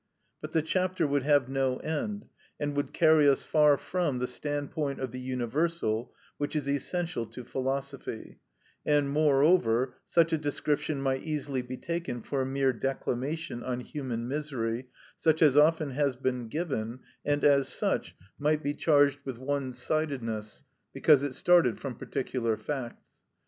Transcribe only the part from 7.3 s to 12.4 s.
philosophy; and, moreover, such a description might easily be taken